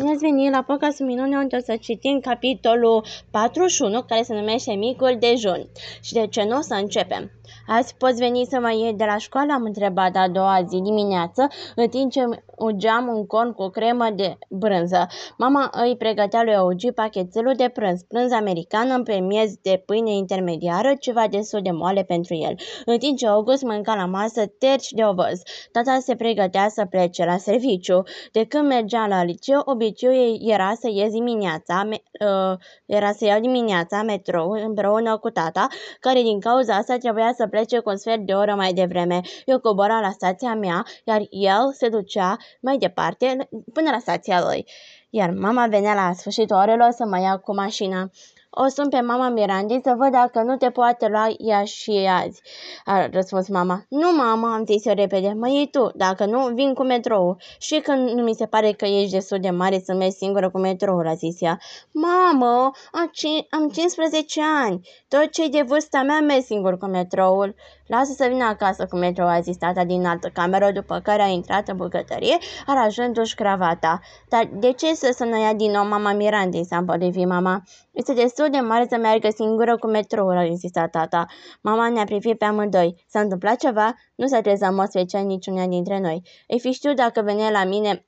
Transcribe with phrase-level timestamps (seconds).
[0.00, 4.72] Bine ați venit la Pocas Minune unde o să citim capitolul 41 care se numește
[4.72, 5.66] Micul dejun.
[6.00, 7.30] Și de ce nu o să începem?
[7.66, 9.52] Azi poți veni să mă iei de la școală?
[9.52, 12.20] Am întrebat a doua zi dimineață, în timp ce
[12.56, 15.06] ugeam un corn cu cremă de brânză.
[15.38, 20.94] Mama îi pregătea lui Augi pachetelul de prânz, prânz american în miez de pâine intermediară,
[21.00, 22.54] ceva destul de moale pentru el.
[22.84, 27.24] În timp ce August mânca la masă terci de ovăz, tata se pregătea să plece
[27.24, 28.02] la serviciu.
[28.32, 33.40] De când mergea la liceu, obiceiul era să ies dimineața, me, uh, era să iau
[33.40, 35.66] dimineața metrou împreună cu tata,
[36.00, 39.20] care din cauza asta trebuia să plece cu un sfert de oră mai devreme.
[39.44, 44.66] Eu coboram la stația mea, iar el se ducea mai departe până la stația lui.
[45.10, 48.10] Iar mama venea la sfârșitul orelor să mă ia cu mașina.
[48.52, 52.42] O sun pe mama Mirandei să văd dacă nu te poate lua ea și azi,
[52.84, 53.84] a răspuns mama.
[53.88, 57.36] Nu, mama, am zis eu repede, mă iei tu, dacă nu, vin cu metrou.
[57.58, 60.58] Și când nu mi se pare că ești destul de mare să mergi singură cu
[60.58, 61.58] metroul, a zis ea.
[61.92, 63.10] Mamă, am,
[63.50, 67.54] am 15 ani, tot cei de vârsta mea merg singur cu metroul.
[67.90, 71.26] Lasă să vină acasă cu metrou, a zis tata din altă cameră, după care a
[71.26, 74.00] intrat în bucătărie, aranjându-și cravata.
[74.28, 77.62] Dar de ce să sună ea din nou mama Mirandei, s-a împotrivit mama?
[77.90, 81.26] Este destul de mare să meargă singură cu metroul, a insistat tata.
[81.60, 83.04] Mama ne-a privit pe amândoi.
[83.08, 83.94] S-a întâmplat ceva?
[84.14, 86.22] Nu s-a trezit în mod special niciuna dintre noi.
[86.46, 88.04] Ei fi știu dacă venea la mine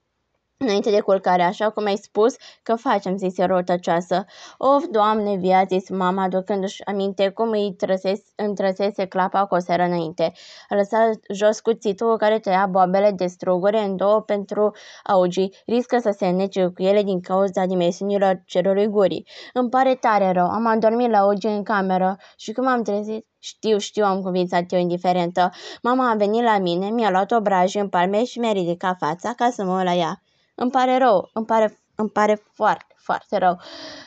[0.62, 4.24] înainte de culcare, așa cum ai spus că facem, zise rotăcioasă.
[4.58, 9.58] Of, doamne, via, zis mama, aducându-și aminte cum îi trăsese, îmi trăsese clapa cu o
[9.58, 10.32] seară înainte.
[10.68, 14.72] A lăsat jos cuțitul care tăia boabele de strugure în două pentru
[15.04, 15.48] augi.
[15.66, 19.26] Riscă să se nece cu ele din cauza dimensiunilor cerului gurii.
[19.52, 23.78] Îmi pare tare rău, am adormit la augi în cameră și cum am trezit, știu,
[23.78, 25.50] știu, am convințat eu indiferentă.
[25.82, 29.50] Mama a venit la mine, mi-a luat obrajii în palme și mi-a ridicat fața ca
[29.50, 30.22] să mă uit la ea.
[30.62, 33.52] Îmi pare rău, îmi pare, îmi pare foarte, foarte rău,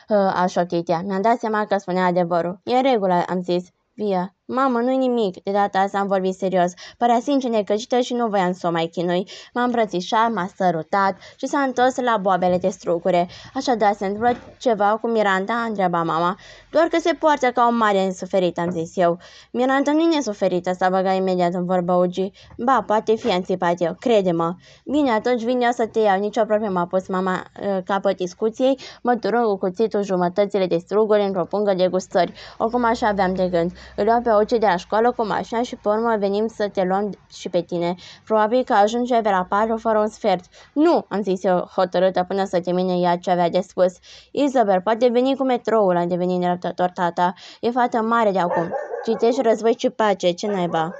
[0.08, 1.02] uh, a șoptit ea.
[1.02, 2.60] Mi-am dat seama că spunea adevărul.
[2.64, 3.68] E în regulă, am zis.
[3.94, 5.42] Via, Mamă, nu-i nimic.
[5.42, 6.72] De data asta am vorbit serios.
[6.98, 9.28] Părea sincer necăjită și nu voiam să o mai chinui.
[9.54, 13.28] M-a îmbrățișat, m-a sărutat și s-a întors la boabele de strucure.
[13.54, 15.52] Așadar, se întâmplă ceva cu Miranda?
[15.52, 16.36] A întrebat mama.
[16.70, 19.18] Doar că se poartă ca o mare însuferit, am zis eu.
[19.50, 22.30] Miranda nu e nesuferită, s-a băgat imediat în vorbă Ugi.
[22.56, 24.54] Ba, poate fi anticipat eu, crede-mă.
[24.84, 28.78] Bine, atunci vin eu să te iau, nicio problemă, a pus mama uh, capăt discuției,
[29.02, 32.32] măturând cu cuțitul jumătățile de struguri într-o pungă de gustări.
[32.58, 33.72] Oricum așa aveam de gând.
[33.96, 36.84] Îl iau pe Oce de la școală cu mașina și pe urmă venim să te
[36.84, 37.94] luăm și pe tine.
[38.24, 40.44] Probabil că ajunge pe la patru fără un sfert.
[40.72, 43.92] Nu, am zis eu hotărâtă până să termine ea ce avea de spus.
[44.30, 47.34] Isabel, poate veni cu metroul, a devenit nerăbdător tata.
[47.60, 48.74] E fată mare de acum.
[49.04, 50.90] Citești război și pace, ce naiba?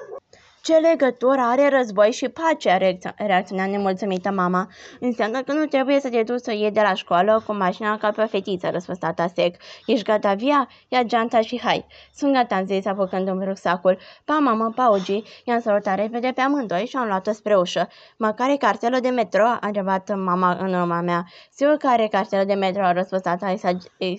[0.66, 4.69] Ce legătură are război și pace?" reacționa nemulțumită mama.
[5.00, 8.10] Înseamnă că nu trebuie să te duci să iei de la școală cu mașina ca
[8.10, 9.56] pe o fetiță," răspuns tata sec.
[9.87, 10.69] Ești gata, via?
[10.88, 13.99] Ia geanta și hai." Sunt gata," am zis, apucându-mi rucsacul.
[14.25, 15.22] Pa, mamă, pa, Ugi.
[15.44, 17.88] I-am salutat repede pe amândoi și am luat-o spre ușă.
[18.16, 21.25] Măcar e cartelul de metro?" a întrebat mama în urma mea.
[21.50, 23.54] Sigur că are cartelul de metro," a răspuns tata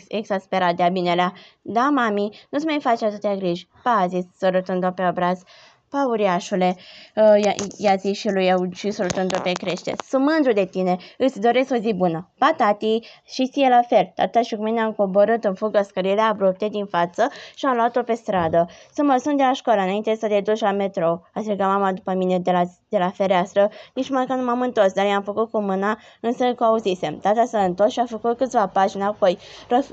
[0.07, 1.33] exasperat de-a binelea.
[1.61, 5.41] Da, mami, nu-ți mai faci atâtea griji." Pa, a zis, sărutând-o pe obraz.
[5.89, 6.75] Pauriașule,
[7.15, 9.95] uh, i-a zis și lui Eugi sărutându pe crește.
[10.07, 12.29] Sunt mândru de tine, îți doresc o zi bună.
[12.37, 14.11] Pa, tati, și ție la fel.
[14.15, 18.01] Tata și cu mine am coborât în fugă scările abrupte din față și am luat-o
[18.01, 18.65] pe stradă.
[18.93, 21.27] Să mă sun de la școală înainte să te duci la metrou.
[21.33, 23.69] A strigat mama după mine de la, de la fereastră.
[23.93, 27.19] Nici măcar nu m-am întors, dar i-am făcut cu mâna, însă că auzisem.
[27.19, 29.37] Tata s-a întors și a făcut câțiva pași înapoi.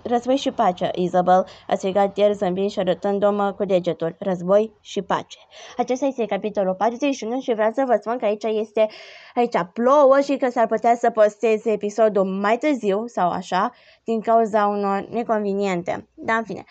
[0.02, 4.16] Război și pace, Isabel, a strigat el zâmbind și arătându-mă cu degetul.
[4.18, 5.38] Război și pace.
[5.84, 8.86] Acesta este capitolul 41 și vreau să vă spun că aici este,
[9.34, 13.72] aici plouă și că s-ar putea să postez episodul mai târziu sau așa,
[14.04, 16.08] din cauza unor neconveniente.
[16.14, 16.64] Dar în fine,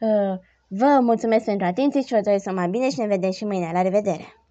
[0.00, 0.38] uh,
[0.68, 3.70] vă mulțumesc pentru atenție și vă doresc să mai bine și ne vedem și mâine.
[3.72, 4.45] La revedere!